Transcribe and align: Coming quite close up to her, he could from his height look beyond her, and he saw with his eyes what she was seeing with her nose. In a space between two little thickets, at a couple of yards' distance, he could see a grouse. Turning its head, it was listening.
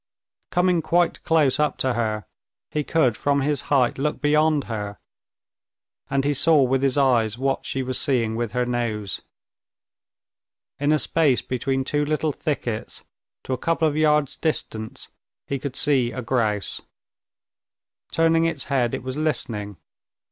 Coming 0.49 0.81
quite 0.81 1.21
close 1.21 1.59
up 1.59 1.77
to 1.77 1.93
her, 1.93 2.25
he 2.71 2.83
could 2.83 3.15
from 3.15 3.41
his 3.41 3.61
height 3.69 3.99
look 3.99 4.19
beyond 4.19 4.63
her, 4.63 4.97
and 6.09 6.25
he 6.25 6.33
saw 6.33 6.63
with 6.63 6.81
his 6.81 6.97
eyes 6.97 7.37
what 7.37 7.67
she 7.67 7.83
was 7.83 7.99
seeing 7.99 8.35
with 8.35 8.53
her 8.53 8.65
nose. 8.65 9.21
In 10.79 10.91
a 10.91 10.97
space 10.97 11.43
between 11.43 11.83
two 11.83 12.03
little 12.03 12.31
thickets, 12.31 13.03
at 13.45 13.51
a 13.53 13.57
couple 13.57 13.87
of 13.87 13.95
yards' 13.95 14.37
distance, 14.37 15.11
he 15.45 15.59
could 15.59 15.75
see 15.75 16.11
a 16.11 16.23
grouse. 16.23 16.81
Turning 18.11 18.45
its 18.45 18.63
head, 18.73 18.95
it 18.95 19.03
was 19.03 19.17
listening. 19.17 19.77